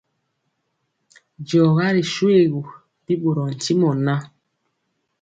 [1.37, 2.61] D@Diɔga ri shoégu,
[3.05, 4.21] bi ɓorɔɔ ntimɔ ŋan.